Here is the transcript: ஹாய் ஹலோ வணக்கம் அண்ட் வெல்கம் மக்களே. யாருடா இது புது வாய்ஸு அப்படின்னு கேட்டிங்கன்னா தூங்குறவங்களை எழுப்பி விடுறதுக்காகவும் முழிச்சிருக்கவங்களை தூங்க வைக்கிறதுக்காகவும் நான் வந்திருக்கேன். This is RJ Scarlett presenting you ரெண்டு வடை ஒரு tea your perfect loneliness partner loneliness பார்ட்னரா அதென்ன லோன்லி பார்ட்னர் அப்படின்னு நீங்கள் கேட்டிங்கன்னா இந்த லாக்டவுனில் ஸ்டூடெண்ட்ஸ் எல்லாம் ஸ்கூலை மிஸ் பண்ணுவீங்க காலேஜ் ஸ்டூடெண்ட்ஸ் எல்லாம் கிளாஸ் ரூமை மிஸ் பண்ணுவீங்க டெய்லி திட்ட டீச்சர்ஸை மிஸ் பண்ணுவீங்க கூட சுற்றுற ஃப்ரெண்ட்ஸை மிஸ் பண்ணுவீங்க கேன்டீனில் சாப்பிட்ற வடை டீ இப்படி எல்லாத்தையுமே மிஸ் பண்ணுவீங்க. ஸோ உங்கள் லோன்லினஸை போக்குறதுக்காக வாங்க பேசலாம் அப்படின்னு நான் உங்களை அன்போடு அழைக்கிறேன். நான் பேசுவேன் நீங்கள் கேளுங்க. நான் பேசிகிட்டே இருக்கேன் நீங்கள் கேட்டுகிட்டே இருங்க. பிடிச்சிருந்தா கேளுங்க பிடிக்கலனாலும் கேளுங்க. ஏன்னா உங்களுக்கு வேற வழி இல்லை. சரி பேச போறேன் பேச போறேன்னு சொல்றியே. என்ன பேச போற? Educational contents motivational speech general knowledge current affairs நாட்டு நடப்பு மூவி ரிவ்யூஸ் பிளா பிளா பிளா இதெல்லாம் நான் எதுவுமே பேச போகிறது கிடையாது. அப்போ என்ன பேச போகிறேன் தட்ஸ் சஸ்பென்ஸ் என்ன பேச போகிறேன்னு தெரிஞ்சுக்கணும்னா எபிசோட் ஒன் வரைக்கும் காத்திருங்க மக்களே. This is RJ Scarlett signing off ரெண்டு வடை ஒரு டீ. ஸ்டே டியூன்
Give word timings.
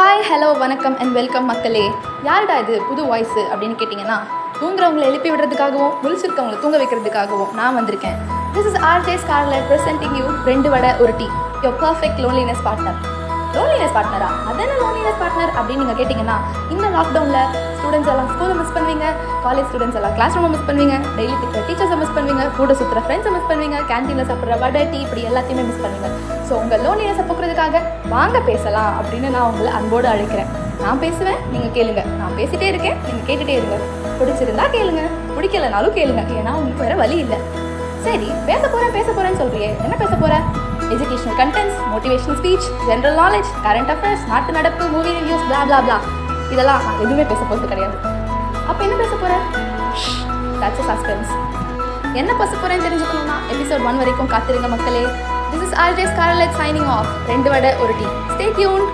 ஹாய் 0.00 0.22
ஹலோ 0.28 0.46
வணக்கம் 0.58 0.94
அண்ட் 0.98 1.12
வெல்கம் 1.12 1.44
மக்களே. 1.44 1.82
யாருடா 2.22 2.54
இது 2.58 2.74
புது 2.88 3.02
வாய்ஸு 3.08 3.42
அப்படின்னு 3.50 3.76
கேட்டிங்கன்னா 3.80 4.16
தூங்குறவங்களை 4.60 5.04
எழுப்பி 5.08 5.28
விடுறதுக்காகவும் 5.30 5.94
முழிச்சிருக்கவங்களை 6.02 6.58
தூங்க 6.60 6.76
வைக்கிறதுக்காகவும் 6.78 7.50
நான் 7.58 7.76
வந்திருக்கேன். 7.78 8.16
This 8.54 8.68
is 8.70 8.78
RJ 8.90 9.16
Scarlett 9.24 9.66
presenting 9.70 10.16
you 10.20 10.26
ரெண்டு 10.44 10.70
வடை 10.74 10.92
ஒரு 11.02 11.12
tea 11.20 11.26
your 11.64 11.76
perfect 11.84 12.20
loneliness 12.24 12.62
partner 12.66 12.98
loneliness 13.56 13.94
பார்ட்னரா 13.96 14.30
அதென்ன 14.50 14.72
லோன்லி 14.82 14.99
பார்ட்னர் 15.40 15.58
அப்படின்னு 15.60 15.82
நீங்கள் 15.82 15.98
கேட்டிங்கன்னா 16.00 16.36
இந்த 16.74 16.86
லாக்டவுனில் 16.96 17.48
ஸ்டூடெண்ட்ஸ் 17.78 18.10
எல்லாம் 18.12 18.28
ஸ்கூலை 18.32 18.54
மிஸ் 18.60 18.74
பண்ணுவீங்க 18.76 19.06
காலேஜ் 19.44 19.68
ஸ்டூடெண்ட்ஸ் 19.70 19.98
எல்லாம் 20.00 20.14
கிளாஸ் 20.16 20.34
ரூமை 20.36 20.50
மிஸ் 20.54 20.66
பண்ணுவீங்க 20.68 20.96
டெய்லி 21.18 21.34
திட்ட 21.42 21.60
டீச்சர்ஸை 21.68 21.96
மிஸ் 22.02 22.14
பண்ணுவீங்க 22.16 22.44
கூட 22.58 22.72
சுற்றுற 22.80 23.00
ஃப்ரெண்ட்ஸை 23.06 23.32
மிஸ் 23.36 23.48
பண்ணுவீங்க 23.50 23.78
கேன்டீனில் 23.90 24.28
சாப்பிட்ற 24.30 24.58
வடை 24.64 24.82
டீ 24.92 24.98
இப்படி 25.06 25.22
எல்லாத்தையுமே 25.30 25.64
மிஸ் 25.70 25.82
பண்ணுவீங்க. 25.84 26.10
ஸோ 26.48 26.52
உங்கள் 26.62 26.82
லோன்லினஸை 26.86 27.24
போக்குறதுக்காக 27.28 27.82
வாங்க 28.14 28.36
பேசலாம் 28.50 28.92
அப்படின்னு 29.00 29.30
நான் 29.36 29.48
உங்களை 29.50 29.72
அன்போடு 29.78 30.08
அழைக்கிறேன். 30.14 30.50
நான் 30.84 31.02
பேசுவேன் 31.04 31.40
நீங்கள் 31.54 31.74
கேளுங்க. 31.78 32.02
நான் 32.20 32.36
பேசிகிட்டே 32.40 32.68
இருக்கேன் 32.72 32.96
நீங்கள் 33.06 33.26
கேட்டுகிட்டே 33.28 33.56
இருங்க. 33.60 33.78
பிடிச்சிருந்தா 34.20 34.64
கேளுங்க 34.76 35.02
பிடிக்கலனாலும் 35.36 35.96
கேளுங்க. 35.98 36.24
ஏன்னா 36.40 36.52
உங்களுக்கு 36.58 36.84
வேற 36.86 36.96
வழி 37.02 37.18
இல்லை. 37.24 37.38
சரி 38.06 38.28
பேச 38.50 38.62
போறேன் 38.74 38.94
பேச 38.98 39.08
போறேன்னு 39.16 39.40
சொல்றியே. 39.44 39.70
என்ன 39.86 39.96
பேச 40.02 40.14
போற? 40.22 40.34
Educational 40.94 41.38
contents 41.40 41.78
motivational 41.92 42.38
speech 42.40 42.66
general 42.88 43.18
knowledge 43.22 43.50
current 43.66 43.92
affairs 43.94 44.24
நாட்டு 44.32 44.52
நடப்பு 44.58 44.84
மூவி 44.94 45.10
ரிவ்யூஸ் 45.18 45.44
பிளா 45.48 45.60
பிளா 45.68 45.80
பிளா 45.86 45.98
இதெல்லாம் 46.54 46.80
நான் 46.86 47.00
எதுவுமே 47.04 47.24
பேச 47.32 47.40
போகிறது 47.50 47.68
கிடையாது. 47.72 47.96
அப்போ 48.70 48.80
என்ன 48.86 48.96
பேச 49.02 49.12
போகிறேன் 49.22 49.44
தட்ஸ் 50.62 50.86
சஸ்பென்ஸ் 50.88 51.32
என்ன 52.20 52.30
பேச 52.40 52.52
போகிறேன்னு 52.54 52.86
தெரிஞ்சுக்கணும்னா 52.86 53.36
எபிசோட் 53.54 53.84
ஒன் 53.90 54.00
வரைக்கும் 54.02 54.30
காத்திருங்க 54.32 54.68
மக்களே. 54.74 55.04
This 55.52 55.64
is 55.66 55.76
RJ 55.84 56.06
Scarlett 56.14 56.56
signing 56.60 56.90
off 56.96 57.12
ரெண்டு 57.32 57.48
வடை 57.52 57.70
ஒரு 57.84 57.94
டீ. 58.00 58.08
ஸ்டே 58.32 58.48
டியூன் 58.58 58.84